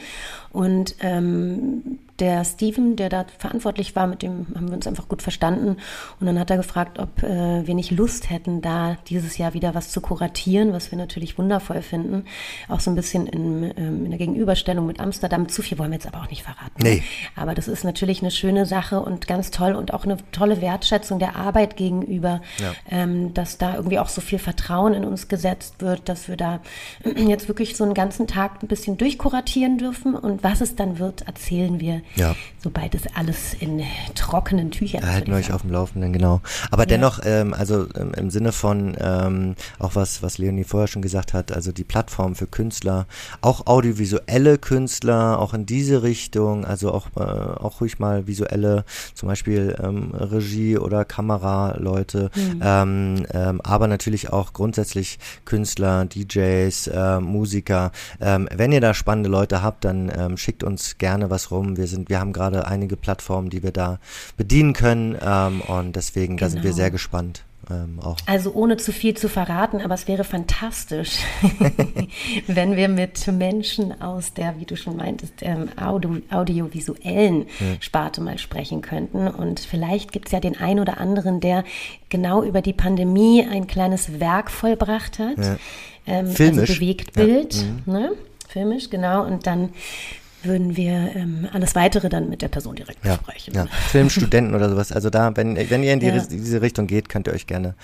[0.52, 5.24] Und ähm, der Steven, der da verantwortlich war, mit dem haben wir uns einfach gut
[5.24, 5.78] verstanden.
[6.20, 9.74] Und dann hat er gefragt, ob äh, wir nicht Lust hätten, da dieses Jahr wieder
[9.74, 12.26] was zu kuratieren, was wir natürlich wundervoll finden.
[12.70, 15.50] Auch so ein bisschen in, ähm, in der Gegenüberstellung mit Amsterdam.
[15.50, 16.84] Zu viel wollen wir jetzt aber auch nicht verraten.
[16.84, 17.02] Nee.
[17.36, 21.18] Aber das ist natürlich eine schöne Sache und ganz toll und auch eine tolle Wertschätzung
[21.18, 22.74] der Arbeit gegenüber, ja.
[22.92, 26.60] ähm, dass da irgendwie auch so viel Vertrauen in uns gesetzt wird, dass wir da
[27.16, 30.14] jetzt wirklich so einen ganzen Tag ein bisschen durchkuratieren dürfen.
[30.14, 32.36] Und was es dann wird, erzählen wir ja.
[32.62, 33.84] Sobald es alles in
[34.16, 35.10] trockenen Tüchern ist.
[35.10, 36.42] Halten wir euch auf dem Laufenden, genau.
[36.72, 36.88] Aber ja.
[36.88, 41.34] dennoch, ähm, also ähm, im Sinne von ähm, auch was, was Leonie vorher schon gesagt
[41.34, 43.06] hat, also die Plattform für Künstler,
[43.42, 49.28] auch audiovisuelle Künstler, auch in diese Richtung, also auch, äh, auch ruhig mal visuelle, zum
[49.28, 52.62] Beispiel ähm, Regie oder Kameraleute, mhm.
[52.64, 57.92] ähm, ähm, aber natürlich auch grundsätzlich Künstler, DJs, äh, Musiker.
[58.22, 61.78] Ähm, wenn ihr da spannende Leute habt, dann ähm, schickt uns gerne was rum.
[61.78, 64.00] Wir sind, wir haben gerade einige Plattformen, die wir da
[64.38, 66.46] bedienen können ähm, und deswegen, genau.
[66.46, 66.76] da sind wir genau.
[66.76, 68.18] sehr gespannt ähm, auch.
[68.26, 71.20] Also ohne zu viel zu verraten, aber es wäre fantastisch,
[72.48, 77.66] wenn wir mit Menschen aus der, wie du schon meintest, ähm, Audio, audiovisuellen ja.
[77.80, 79.28] Sparte mal sprechen könnten.
[79.28, 81.64] Und vielleicht gibt es ja den einen oder anderen, der
[82.10, 85.38] genau über die Pandemie ein kleines Werk vollbracht hat.
[85.38, 85.58] Ja.
[86.06, 86.70] Ähm, Filmisch.
[86.70, 87.64] Also Bewegtbild, ja.
[87.64, 87.94] mhm.
[87.94, 88.12] ne?
[88.50, 89.26] Filmisch, genau.
[89.26, 89.70] Und dann
[90.44, 93.54] würden wir ähm, alles weitere dann mit der Person direkt ja, besprechen.
[93.54, 94.92] Ja, Filmstudenten oder sowas.
[94.92, 96.24] Also da, wenn, wenn ihr in die, ja.
[96.26, 97.76] diese Richtung geht, könnt ihr euch gerne,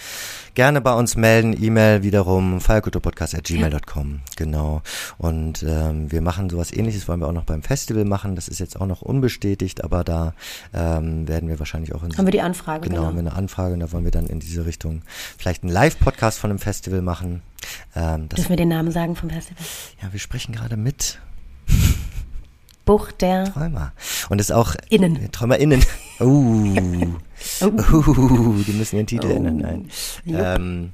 [0.55, 1.55] gerne bei uns melden.
[1.61, 4.11] E-Mail wiederum, feierkulturpodcast.gmail.com.
[4.11, 4.19] Ja.
[4.35, 4.81] Genau.
[5.17, 8.35] Und ähm, wir machen sowas ähnliches, wollen wir auch noch beim Festival machen.
[8.35, 10.33] Das ist jetzt auch noch unbestätigt, aber da
[10.73, 12.95] ähm, werden wir wahrscheinlich auch in Haben wir die Anfrage, genau.
[12.95, 15.01] Genau, haben wir eine Anfrage und da wollen wir dann in diese Richtung
[15.37, 17.41] vielleicht einen Live-Podcast von einem Festival machen.
[17.95, 19.63] Ähm, Dürfen wir den Namen sagen vom Festival?
[20.01, 21.19] Ja, wir sprechen gerade mit.
[22.89, 23.91] Bucht der Träumer.
[24.29, 25.31] Und ist auch Innen.
[25.31, 25.85] TräumerInnen.
[26.21, 26.75] Uh.
[27.61, 27.69] uh.
[27.87, 28.63] uh.
[28.67, 29.35] Die müssen ihren Titel oh.
[29.35, 29.57] ändern.
[29.57, 29.89] Nein.
[30.25, 30.89] Ähm,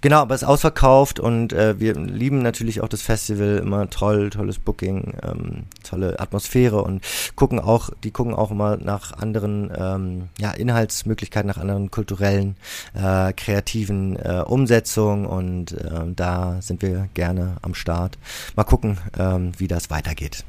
[0.00, 3.58] genau, aber es ist ausverkauft und äh, wir lieben natürlich auch das Festival.
[3.58, 7.02] Immer toll, tolles Booking, ähm, tolle Atmosphäre und
[7.34, 12.56] gucken auch, die gucken auch immer nach anderen ähm, ja, Inhaltsmöglichkeiten, nach anderen kulturellen,
[12.94, 18.16] äh, kreativen äh, Umsetzungen und äh, da sind wir gerne am Start.
[18.56, 20.44] Mal gucken, ähm, wie das weitergeht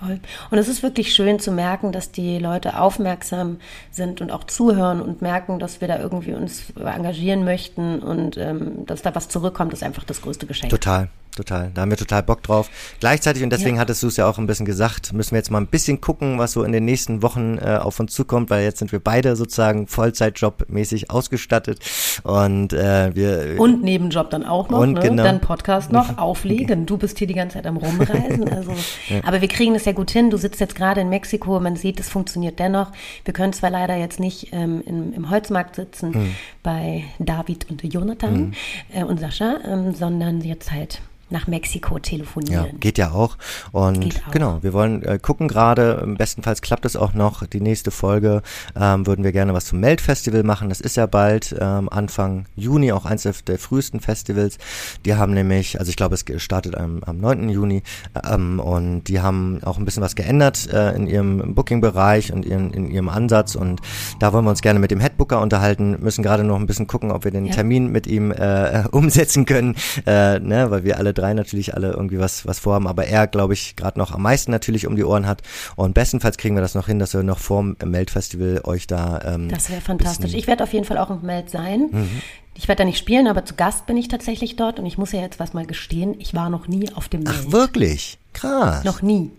[0.00, 0.20] voll.
[0.50, 3.58] Und es ist wirklich schön zu merken, dass die Leute aufmerksam
[3.90, 8.86] sind und auch zuhören und merken, dass wir da irgendwie uns engagieren möchten und ähm,
[8.86, 10.70] dass da was zurückkommt, ist einfach das größte Geschenk.
[10.70, 11.70] Total total.
[11.74, 12.70] Da haben wir total Bock drauf.
[13.00, 13.82] Gleichzeitig, und deswegen ja.
[13.82, 16.38] hattest du es ja auch ein bisschen gesagt, müssen wir jetzt mal ein bisschen gucken,
[16.38, 19.36] was so in den nächsten Wochen äh, auf uns zukommt, weil jetzt sind wir beide
[19.36, 21.80] sozusagen Vollzeitjob-mäßig ausgestattet.
[22.22, 25.00] Und äh, wir Und Nebenjob dann auch noch, und ne?
[25.00, 25.22] genau.
[25.22, 26.86] dann Podcast noch, auflegen.
[26.86, 28.48] Du bist hier die ganze Zeit am Rumreisen.
[28.60, 28.72] Also,
[29.08, 29.20] ja.
[29.24, 30.28] Aber wir kriegen es ja gut hin.
[30.28, 32.90] Du sitzt jetzt gerade in Mexiko, man sieht, es funktioniert dennoch.
[33.24, 36.34] Wir können zwar leider jetzt nicht ähm, im, im Holzmarkt sitzen mhm.
[36.62, 38.52] Bei David und Jonathan mhm.
[38.92, 42.66] äh, und Sascha, ähm, sondern jetzt halt nach Mexiko telefonieren.
[42.66, 43.36] Ja, geht ja auch.
[43.72, 44.32] Und auch.
[44.32, 47.46] genau, wir wollen äh, gucken gerade, bestenfalls klappt es auch noch.
[47.46, 48.42] Die nächste Folge
[48.78, 50.68] ähm, würden wir gerne was zum Melt-Festival machen.
[50.68, 54.58] Das ist ja bald ähm, Anfang Juni, auch eins der, frühesten Festivals.
[55.04, 57.48] Die haben nämlich, also ich glaube, es startet am, am 9.
[57.48, 57.82] Juni
[58.28, 62.72] ähm, und die haben auch ein bisschen was geändert äh, in ihrem Booking-Bereich und ihren,
[62.72, 63.80] in ihrem Ansatz und
[64.18, 67.10] da wollen wir uns gerne mit dem Headbooker unterhalten, müssen gerade noch ein bisschen gucken,
[67.10, 67.54] ob wir den ja.
[67.54, 72.18] Termin mit ihm äh, umsetzen können, äh, ne, weil wir alle drei natürlich alle irgendwie
[72.18, 75.26] was, was vorhaben, aber er, glaube ich, gerade noch am meisten natürlich um die Ohren
[75.26, 75.42] hat.
[75.76, 79.20] Und bestenfalls kriegen wir das noch hin, dass wir noch vor dem Meld-Festival euch da.
[79.24, 80.34] Ähm, das wäre fantastisch.
[80.34, 81.88] Ich werde auf jeden Fall auch im Meld sein.
[81.90, 82.22] Mhm.
[82.54, 85.12] Ich werde da nicht spielen, aber zu Gast bin ich tatsächlich dort und ich muss
[85.12, 87.36] ja jetzt was mal gestehen, ich war noch nie auf dem Meld.
[87.46, 88.18] Ach, wirklich?
[88.32, 88.84] Krass.
[88.84, 89.30] Noch nie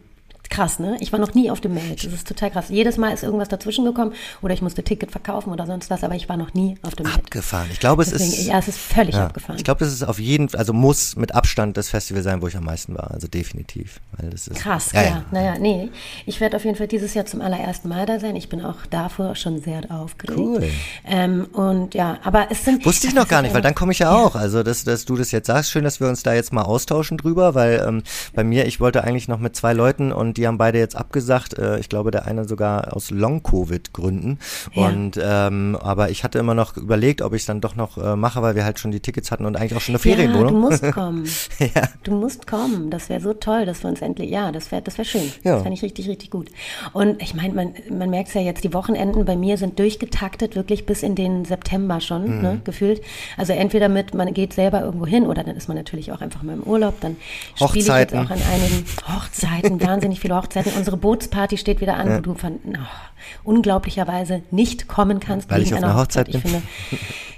[0.51, 0.97] krass, ne?
[0.99, 2.05] Ich war noch nie auf dem Meld.
[2.05, 2.65] Das ist total krass.
[2.69, 6.13] Jedes Mal ist irgendwas dazwischen gekommen oder ich musste Ticket verkaufen oder sonst was, aber
[6.15, 7.17] ich war noch nie auf dem Meld.
[7.17, 7.67] Abgefahren.
[7.71, 8.47] Ich glaube, es Deswegen, ist.
[8.47, 9.57] Ja, es ist völlig ja, abgefahren.
[9.57, 12.47] Ich glaube, das ist auf jeden Fall, also muss mit Abstand das Festival sein, wo
[12.47, 13.11] ich am meisten war.
[13.11, 13.99] Also definitiv.
[14.17, 15.03] Weil das ist, krass, ja.
[15.03, 15.25] ja.
[15.31, 15.89] Naja, nee.
[16.25, 18.35] Ich werde auf jeden Fall dieses Jahr zum allerersten Mal da sein.
[18.35, 20.37] Ich bin auch davor schon sehr aufgeregt.
[20.37, 20.63] Cool.
[21.05, 22.85] Ähm, und ja, aber es sind.
[22.85, 24.35] Wusste ich noch gar nicht, weil dann komme ich ja, ja, auch.
[24.35, 27.17] Also, dass, dass du das jetzt sagst, schön, dass wir uns da jetzt mal austauschen
[27.17, 30.57] drüber, weil ähm, bei mir, ich wollte eigentlich noch mit zwei Leuten und die haben
[30.57, 31.57] beide jetzt abgesagt.
[31.57, 34.39] Äh, ich glaube, der eine sogar aus Long-Covid-Gründen.
[34.73, 34.87] Ja.
[34.87, 38.15] Und ähm, aber ich hatte immer noch überlegt, ob ich es dann doch noch äh,
[38.15, 40.45] mache, weil wir halt schon die Tickets hatten und eigentlich auch schon eine Ferienwohnung.
[40.45, 41.25] Ja, du musst kommen.
[41.59, 41.89] ja.
[42.03, 42.89] Du musst kommen.
[42.89, 45.31] Das wäre so toll, dass wir uns endlich, ja, das wäre das wär schön.
[45.43, 45.53] Ja.
[45.53, 46.49] Das fände ich richtig, richtig gut.
[46.93, 50.55] Und ich meine, man, man merkt es ja jetzt, die Wochenenden bei mir sind durchgetaktet,
[50.55, 52.41] wirklich bis in den September schon, mhm.
[52.41, 53.01] ne, gefühlt.
[53.37, 56.43] Also entweder mit, man geht selber irgendwo hin oder dann ist man natürlich auch einfach
[56.43, 56.99] mal im Urlaub.
[57.01, 57.17] Dann
[57.55, 60.73] spiele ich jetzt auch an einigen Hochzeiten, wahnsinnig viele Hochzeiten.
[60.77, 62.17] Unsere Bootsparty steht wieder an, ja.
[62.17, 65.49] wo du von oh, unglaublicherweise nicht kommen kannst.
[65.49, 66.35] Weil ich auf einer Hochzeit, Hochzeit.
[66.35, 66.61] Ich finde,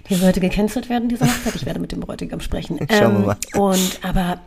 [0.09, 1.55] die sollte gecancelt werden, diese Hochzeit.
[1.55, 2.79] Ich werde mit dem Bräutigam sprechen.
[2.91, 3.37] Schauen wir ähm, mal.
[3.53, 4.39] Und aber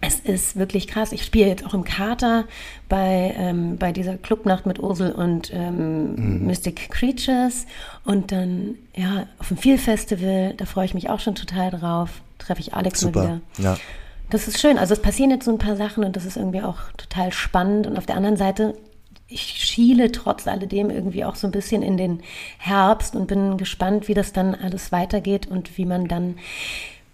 [0.00, 1.12] es ist wirklich krass.
[1.12, 2.44] Ich spiele jetzt auch im Kater
[2.88, 6.46] bei, ähm, bei dieser Clubnacht mit Ursel und ähm, mhm.
[6.46, 7.66] Mystic Creatures.
[8.04, 12.10] Und dann, ja, auf dem Feel Festival, da freue ich mich auch schon total drauf.
[12.38, 13.18] Treffe ich Alex Super.
[13.18, 13.40] mal wieder.
[13.58, 13.76] Ja.
[14.34, 14.78] Das ist schön.
[14.78, 17.86] Also es passieren jetzt so ein paar Sachen und das ist irgendwie auch total spannend.
[17.86, 18.76] Und auf der anderen Seite,
[19.28, 22.20] ich schiele trotz alledem irgendwie auch so ein bisschen in den
[22.58, 26.34] Herbst und bin gespannt, wie das dann alles weitergeht und wie man dann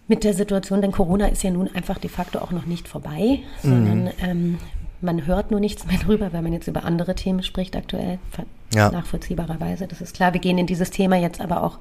[0.09, 3.41] mit der Situation, denn Corona ist ja nun einfach de facto auch noch nicht vorbei,
[3.63, 3.69] mhm.
[3.69, 4.59] sondern ähm,
[5.03, 8.19] man hört nur nichts mehr drüber, wenn man jetzt über andere Themen spricht aktuell,
[8.75, 8.91] ja.
[8.91, 9.87] nachvollziehbarerweise.
[9.87, 10.33] Das ist klar.
[10.33, 11.81] Wir gehen in dieses Thema jetzt aber auch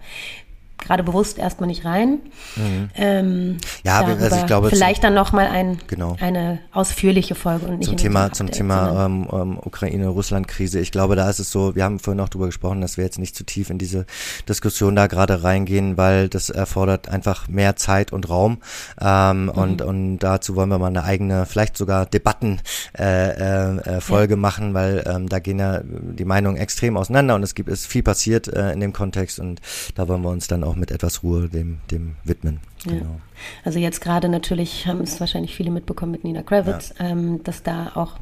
[0.80, 2.20] gerade bewusst erstmal nicht rein.
[2.56, 2.89] Mhm.
[2.96, 6.15] Ähm, Ja, also ich glaube, vielleicht dann noch mal ein, Genau.
[6.20, 10.80] eine ausführliche Folge und nicht zum Thema, zum Thema ähm, ähm, Ukraine-Russland-Krise.
[10.80, 13.20] Ich glaube, da ist es so, wir haben vorhin auch drüber gesprochen, dass wir jetzt
[13.20, 14.06] nicht zu tief in diese
[14.48, 18.60] Diskussion da gerade reingehen, weil das erfordert einfach mehr Zeit und Raum.
[19.00, 19.50] Ähm, Mhm.
[19.50, 22.60] und, und dazu wollen wir mal eine eigene, vielleicht sogar Debatten
[22.98, 27.44] äh, äh, äh, Folge machen, weil ähm, da gehen ja die Meinungen extrem auseinander und
[27.44, 29.62] es gibt ist viel passiert äh, in dem Kontext und
[29.96, 32.60] da wollen wir uns dann auch mit etwas Ruhe dem, dem widmen.
[32.86, 32.93] Ja.
[32.93, 33.19] Genau.
[33.63, 37.91] Also jetzt gerade natürlich haben es wahrscheinlich viele mitbekommen mit Nina Kravitz, ähm, dass da
[37.95, 38.15] auch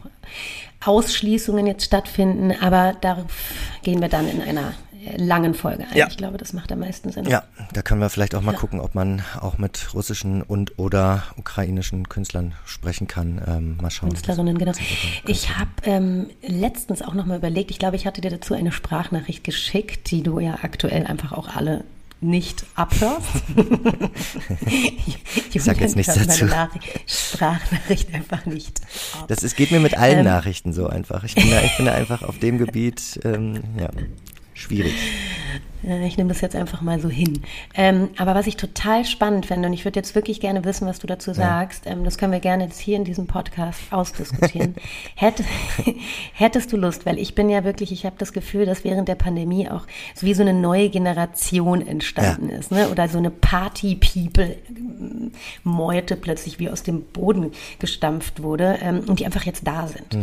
[0.86, 3.52] Ausschließungen jetzt stattfinden, aber darauf
[3.84, 4.74] gehen wir dann in einer
[5.06, 5.98] äh, langen Folge ein.
[5.98, 6.08] Ja.
[6.08, 7.26] Ich glaube, das macht am meisten Sinn.
[7.26, 8.60] Ja, da können wir vielleicht auch mal Ja.
[8.60, 13.42] gucken, ob man auch mit russischen und oder ukrainischen Künstlern sprechen kann.
[13.48, 14.10] Ähm, mal schauen.
[14.10, 14.74] Künstlerinnen, genau.
[15.26, 19.44] Ich habe ähm, letztens auch nochmal überlegt, ich glaube, ich hatte dir dazu eine Sprachnachricht
[19.44, 21.84] geschickt, die du ja aktuell einfach auch alle
[22.20, 23.28] nicht abhörst.
[25.54, 26.48] ich sag jetzt nichts dazu.
[27.06, 28.82] Sprachnachricht einfach nicht
[29.14, 29.28] ab.
[29.28, 30.26] Das ist, geht mir mit allen Ähm.
[30.26, 31.24] Nachrichten so einfach.
[31.24, 33.90] Ich bin da, ich bin da einfach auf dem Gebiet, ähm, ja,
[34.54, 34.96] schwierig.
[35.88, 37.42] Äh, Ich nehme das jetzt einfach mal so hin.
[37.74, 41.00] Ähm, aber was ich total spannend finde, und ich würde jetzt wirklich gerne wissen, was
[41.00, 44.76] du dazu sagst, ähm, das können wir gerne jetzt hier in diesem Podcast ausdiskutieren.
[45.16, 45.44] Hätt,
[46.34, 49.16] hättest du Lust, weil ich bin ja wirklich, ich habe das Gefühl, dass während der
[49.16, 52.90] Pandemie auch so wie so eine neue Generation entstanden ist, ne?
[52.90, 59.44] oder so eine Party-People-Meute plötzlich wie aus dem Boden gestampft wurde ähm, und die einfach
[59.44, 60.18] jetzt da sind.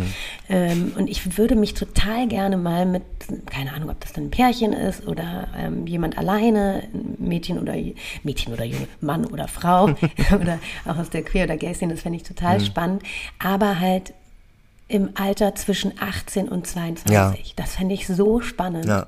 [0.49, 3.03] Ähm, und ich würde mich total gerne mal mit,
[3.47, 7.75] keine Ahnung, ob das dann ein Pärchen ist oder ähm, jemand alleine, ein Mädchen oder
[8.23, 9.85] Mädchen oder Junge, Mann oder Frau
[10.41, 13.03] oder auch aus der Queer- oder Gay-Szene, das fände ich total spannend,
[13.39, 14.15] aber halt
[14.89, 17.11] im Alter zwischen 18 und 22.
[17.11, 17.35] Ja.
[17.57, 18.85] Das fände ich so spannend.
[18.85, 19.07] Ja.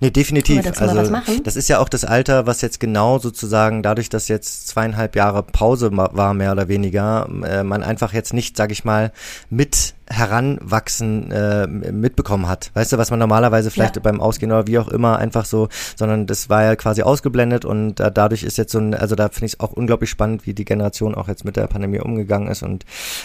[0.00, 0.66] Nee, definitiv.
[0.80, 1.10] Also
[1.44, 5.42] das ist ja auch das Alter, was jetzt genau sozusagen dadurch, dass jetzt zweieinhalb Jahre
[5.42, 9.12] Pause war, mehr oder weniger, äh, man einfach jetzt nicht, sag ich mal,
[9.50, 12.70] mit heranwachsen äh, mitbekommen hat.
[12.74, 14.02] Weißt du, was man normalerweise vielleicht Ja.
[14.02, 18.00] beim Ausgehen oder wie auch immer einfach so, sondern das war ja quasi ausgeblendet und
[18.00, 20.54] äh, dadurch ist jetzt so ein, also da finde ich es auch unglaublich spannend, wie
[20.54, 22.84] die Generation auch jetzt mit der Pandemie umgegangen ist und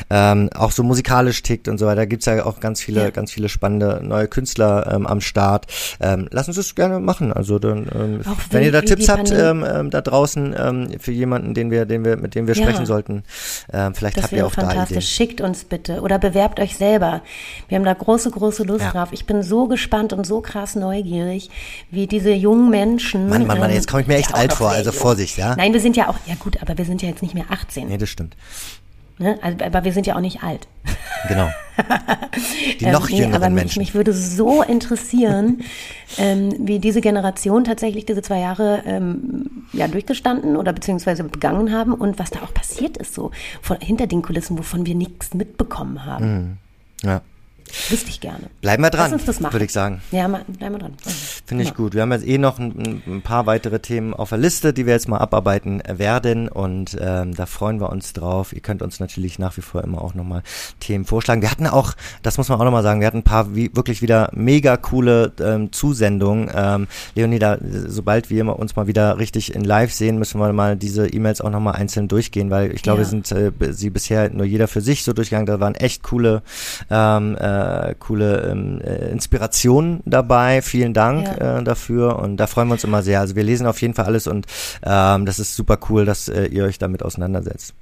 [0.10, 1.98] ähm, auch so musikalisch tickt und so weiter.
[2.02, 3.10] Da gibt's ja auch ganz viele, Ja.
[3.10, 5.68] ganz viele spannende neue Künstler ähm, am Start.
[6.00, 7.32] Ähm, lass uns das gerne machen.
[7.34, 11.12] Also dann, ähm, Auch wenn ihr da Tipps habt ähm, ähm, da draußen ähm, für
[11.12, 12.64] jemanden, den wir, den wir, mit dem wir Ja.
[12.64, 13.24] sprechen sollten,
[13.72, 14.72] ähm, vielleicht Das habt ihr auch da.
[14.84, 15.02] Ideen.
[15.02, 17.22] Schickt uns bitte oder bewerbt euch selber.
[17.68, 18.92] Wir haben da große, große Lust Ja.
[18.92, 19.10] drauf.
[19.12, 21.50] Ich bin so gespannt und so krass neugierig,
[21.90, 23.30] wie diese jungen Menschen.
[23.30, 24.92] Mann, Mann, Mann, ähm, jetzt komme ich mir echt alt vor, also.
[24.92, 25.56] Vorsicht, ja?
[25.56, 27.88] Nein, wir sind ja auch, ja gut, aber wir sind ja jetzt nicht mehr 18.
[27.88, 28.36] Nee, das stimmt.
[29.22, 29.38] Ne?
[29.42, 30.68] Also, aber wir sind ja auch nicht alt.
[31.28, 31.48] Genau.
[32.80, 33.80] Die Ähm, noch nee, jüngeren aber mich, Menschen.
[33.80, 35.62] mich würde so interessieren,
[36.18, 41.94] ähm, wie diese Generation tatsächlich diese zwei Jahre ähm, ja, durchgestanden oder beziehungsweise begangen haben
[41.94, 43.30] und was da auch passiert ist, so
[43.62, 46.58] von, hinter den Kulissen, wovon wir nichts mitbekommen haben.
[47.04, 47.22] ja.
[47.90, 48.50] Wüsste ich gerne.
[48.62, 50.02] Bleiben wir dran, würde ich sagen.
[50.12, 50.94] Ja, mal, bleiben wir dran.
[51.46, 51.94] Finde ich gut.
[51.94, 54.94] Wir haben jetzt eh noch ein, ein paar weitere Themen auf der Liste, die wir
[54.94, 58.54] jetzt mal abarbeiten werden und ähm, da freuen wir uns drauf.
[58.54, 60.44] Ihr könnt uns natürlich nach wie vor immer auch nochmal
[60.80, 61.42] Themen vorschlagen.
[61.42, 61.94] Wir hatten auch,
[62.24, 65.32] das muss man auch nochmal sagen, wir hatten ein paar wie, wirklich wieder mega coole
[65.40, 66.50] ähm, Zusendungen.
[66.54, 71.08] Ähm, Leonida, sobald wir uns mal wieder richtig in Live sehen, müssen wir mal diese
[71.08, 73.06] E-Mails auch nochmal einzeln durchgehen, weil ich glaube, Ja.
[73.06, 75.46] wir sind äh, sie bisher nur jeder für sich so durchgegangen.
[75.46, 76.42] Da waren echt coole,
[76.90, 77.61] ähm, äh,
[78.00, 80.62] coole ähm, äh, Inspirationen dabei.
[80.62, 81.60] Vielen Dank Ja.
[81.60, 83.20] äh, dafür und da freuen wir uns immer sehr.
[83.20, 84.46] Also wir lesen auf jeden Fall alles und
[84.84, 87.74] ähm, das ist super cool, dass äh, ihr euch damit auseinandersetzt.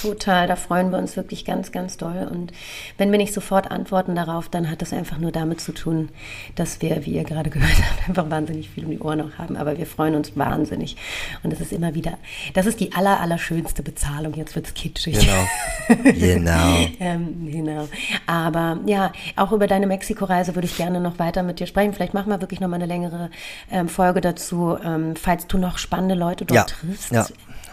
[0.00, 2.28] Total, da freuen wir uns wirklich ganz, ganz doll.
[2.30, 2.52] Und
[2.96, 6.08] wenn wir nicht sofort antworten darauf, dann hat das einfach nur damit zu tun,
[6.54, 9.56] dass wir, wie ihr gerade gehört habt, einfach wahnsinnig viel um die Ohren noch haben.
[9.56, 10.96] Aber wir freuen uns wahnsinnig.
[11.42, 12.18] Und es ist immer wieder,
[12.54, 14.34] das ist die aller, aller schönste Bezahlung.
[14.34, 15.18] Jetzt wird's kitschig.
[15.18, 16.12] Genau.
[16.12, 16.74] genau.
[17.00, 17.88] Ähm, genau.
[18.26, 21.92] Aber ja, auch über deine Mexiko-Reise würde ich gerne noch weiter mit dir sprechen.
[21.92, 23.30] Vielleicht machen wir wirklich noch mal eine längere
[23.70, 27.12] ähm, Folge dazu, ähm, falls du noch spannende Leute dort Ja, triffst.
[27.12, 27.26] ja.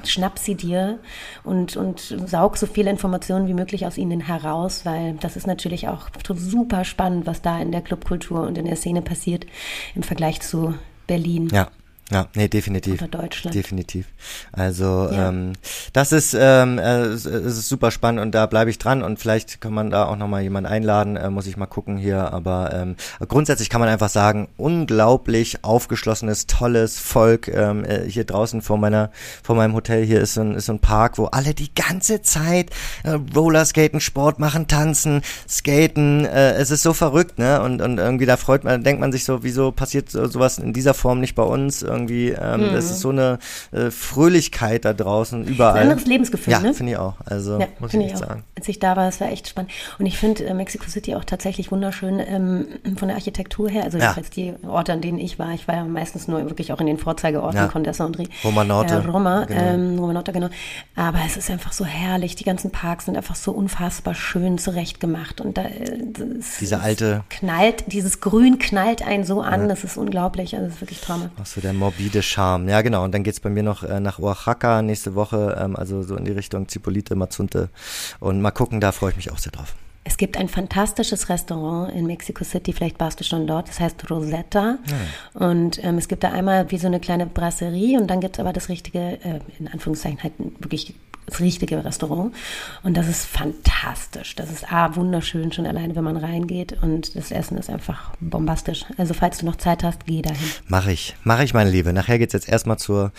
[0.08, 1.00] Schnapp sie dir
[1.44, 5.88] und, und saug so viele Informationen wie möglich aus ihnen heraus, weil das ist natürlich
[5.88, 9.46] auch super spannend, was da in der Clubkultur und in der Szene passiert
[9.96, 10.76] im Vergleich zu
[11.08, 11.50] Berlin.
[11.52, 11.70] Ja.
[12.12, 13.02] Ja, nee, definitiv.
[13.02, 13.56] Oder Deutschland.
[13.56, 14.06] Definitiv.
[14.52, 15.30] Also Ja.
[15.30, 15.54] ähm,
[15.94, 19.18] das ist, ähm, äh, es es ist super spannend und da bleibe ich dran und
[19.18, 22.34] vielleicht kann man da auch nochmal jemanden einladen, äh, muss ich mal gucken hier.
[22.34, 22.96] Aber ähm,
[23.28, 27.48] grundsätzlich kann man einfach sagen, unglaublich aufgeschlossenes, tolles Volk.
[27.48, 29.10] Ähm, äh, hier draußen vor meiner,
[29.42, 32.22] vor meinem Hotel hier ist so ein, ist so ein Park, wo alle die ganze
[32.22, 32.72] Zeit
[33.04, 36.26] äh, Rollerskaten, Sport machen, tanzen, skaten.
[36.26, 37.62] Äh, es ist so verrückt, ne?
[37.62, 40.74] Und, und irgendwie da freut man, denkt man sich so, wieso passiert so, sowas in
[40.74, 41.82] dieser Form nicht bei uns?
[41.82, 43.40] Irgendwie irgendwie, ähm, das ist so eine
[43.72, 45.78] äh, Fröhlichkeit da draußen überall.
[45.78, 46.74] Ein anderes Lebensgefühl, ja, ne?
[46.74, 47.16] finde ich auch.
[47.26, 48.18] Also Ja, muss ich ich auch.
[48.20, 48.44] sagen.
[48.58, 49.72] Als ich da war, es war echt spannend.
[50.00, 52.66] Und ich finde äh, Mexico City auch tatsächlich wunderschön ähm,
[52.98, 53.84] von der Architektur her.
[53.84, 54.04] Also Ja.
[54.06, 55.52] jedenfalls die Orte, an denen ich war.
[55.54, 57.68] Ich war ja meistens nur wirklich auch in den Vorzeigeorten, Ja.
[57.68, 59.62] Condesa und Ri- Roma Norte, Äh, Roma, genau.
[59.62, 60.50] ähm, Roma Norte, genau.
[60.96, 62.36] Aber es ist einfach so herrlich.
[62.36, 65.42] Die ganzen Parks sind einfach so unfassbar schön zurechtgemacht.
[65.42, 69.70] Und da äh, das, Diese das alte- knallt, dieses Grün knallt einen so an.
[69.70, 70.54] Das ist unglaublich.
[70.56, 71.32] Also das ist wirklich traumhaft.
[71.42, 72.70] Ach so, der morbide Charme.
[72.70, 73.04] Ja, genau.
[73.04, 76.26] Und dann geht's bei mir noch äh, nach Oaxaca nächste Woche, ähm, also so in
[76.26, 77.70] die Richtung Zipolite, Mazunte.
[78.20, 79.76] Und mal gucken, da freue ich mich auch sehr drauf.
[80.04, 84.10] Es gibt ein fantastisches Restaurant in Mexico City, vielleicht warst du schon dort, das heißt
[84.10, 84.78] Rosetta.
[85.34, 88.40] Und ähm, es gibt da einmal wie so eine kleine Brasserie und dann gibt es
[88.40, 90.96] aber das richtige, äh, in Anführungszeichen halt wirklich
[91.28, 92.34] das richtige Restaurant.
[92.84, 94.36] Und das ist fantastisch.
[94.36, 96.82] Das ist A, wunderschön, schon alleine, wenn man reingeht.
[96.82, 98.86] Und das Essen ist einfach bombastisch.
[98.98, 100.50] Also falls du noch Zeit hast, geh dahin.
[100.68, 101.94] Mache ich, mache ich, meine Liebe.
[101.94, 103.12] Nachher geht's jetzt erstmal zur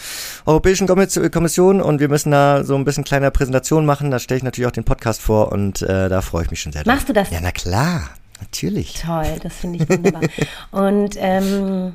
[0.47, 4.11] Europäischen Kommis- Kommission und wir müssen da so ein bisschen kleine Präsentation machen.
[4.11, 6.72] Da stelle ich natürlich auch den Podcast vor und äh, da freue ich mich schon
[6.73, 6.95] sehr drauf.
[6.95, 7.31] Machst du das?
[7.31, 8.95] Ja, na klar, natürlich.
[8.95, 10.23] Toll, das finde ich wunderbar.
[10.71, 11.93] und ähm,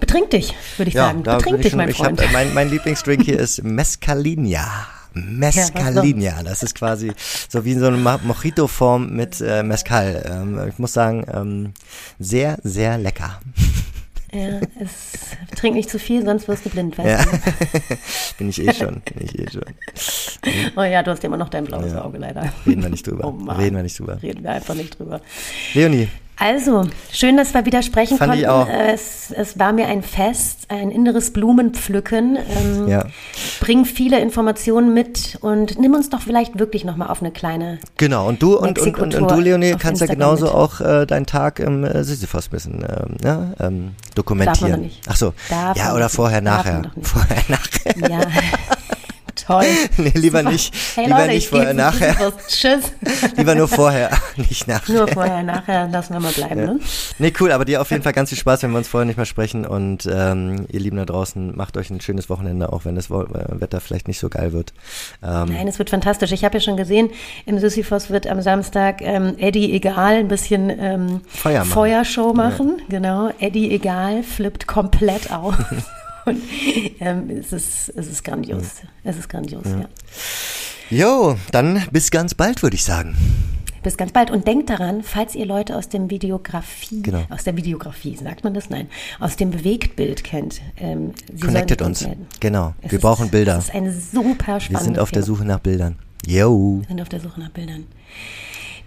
[0.00, 1.22] betrink dich, würde ich sagen.
[1.22, 2.32] da Betrink dich, schon, mein ich hab, Freund.
[2.32, 4.88] mein, mein Lieblingsdrink hier ist Mescalinha.
[5.14, 7.12] Mescalinha, das ist quasi
[7.48, 10.24] so wie so eine Mojito-Form mit äh, Mezcal.
[10.30, 11.72] Ähm, ich muss sagen, ähm,
[12.18, 13.40] sehr, sehr lecker.
[14.32, 17.24] Ja, es trink nicht zu viel, sonst wirst du blind, weißt Ja.
[17.24, 17.96] du.
[18.38, 19.64] bin ich eh schon, bin ich eh schon.
[20.76, 22.04] Oh ja, du hast ja immer noch dein blaues Ja.
[22.04, 22.52] Auge leider.
[22.66, 23.24] Reden wir nicht drüber.
[23.26, 23.50] Oh.
[23.52, 24.20] Reden wir nicht drüber.
[24.22, 25.20] Reden wir einfach nicht drüber.
[25.74, 26.08] Leonie,
[26.40, 28.50] Also, schön, dass wir wieder sprechen Fand ich konnten.
[28.50, 28.68] auch.
[28.68, 32.36] Es, es war mir ein Fest, ein inneres Blumenpflücken.
[32.36, 33.06] Ähm, Ja.
[33.60, 37.78] Bring viele Informationen mit und nimm uns doch vielleicht wirklich nochmal auf eine kleine.
[37.96, 40.54] Genau, und du und, und, und, und du, Leonie, kannst ja Instagram genauso mit.
[40.54, 44.70] auch äh, deinen Tag im äh, Sisyphos bisschen ähm, ja, ähm, dokumentieren.
[44.70, 45.00] Darf man nicht.
[45.08, 46.82] Ach so, Darf ja, oder vorher, nachher.
[47.02, 48.10] Vorher, nachher.
[48.10, 48.20] Ja,
[49.46, 49.64] toll.
[49.96, 50.52] Nee, lieber Super.
[50.52, 50.74] nicht.
[50.94, 52.32] Hey lieber Leute, nicht vorher, nachher.
[52.46, 52.92] Tschüss.
[53.36, 54.94] Lieber nur vorher, nicht nachher.
[54.94, 56.60] Nur vorher, nachher lassen wir mal bleiben.
[56.60, 56.80] Ne?
[57.18, 59.16] Nee, cool, aber dir auf jeden Fall ganz viel Spaß, wenn wir uns vorher nicht
[59.16, 59.66] mehr sprechen.
[59.66, 63.10] Und ähm, ihr Lieben da draußen, macht euch ein schönes Wochenende, auch wenn das äh,
[63.60, 64.72] Wetter vielleicht nicht so geil wird.
[65.22, 66.32] Ähm, Nein, es wird fantastisch.
[66.32, 67.10] Ich habe ja schon gesehen,
[67.46, 71.70] im Sisyphos wird am Samstag ähm, Eddie Egal ein bisschen ähm, Feuer machen.
[71.70, 72.82] Feuershow machen.
[72.88, 75.54] Genau, Eddie Egal flippt komplett aus.
[76.28, 76.42] Und
[77.00, 78.64] ähm, es, ist, es ist grandios.
[79.04, 79.88] Es ist grandios, ja.
[80.90, 83.16] Jo, dann bis ganz bald, würde ich sagen.
[83.82, 84.30] Bis ganz bald.
[84.30, 87.22] Und denkt daran, falls ihr Leute aus dem Videografie, Genau.
[87.30, 88.70] aus der Videografie, sagt man das?
[88.70, 88.88] Nein,
[89.20, 90.60] aus dem Bewegtbild kennt.
[90.78, 92.02] Ähm, sollen uns.
[92.04, 92.26] melden.
[92.40, 92.74] Genau.
[92.82, 93.58] Es Wir ist- brauchen Bilder.
[93.58, 95.36] Es ist ein super Wir spannendes sind auf der Thema.
[95.36, 95.96] Suche nach Bildern.
[96.26, 96.78] Yo.
[96.80, 97.86] Wir sind auf der Suche nach Bildern.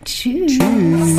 [0.03, 0.57] Tschüss.
[0.57, 1.17] Tschüss.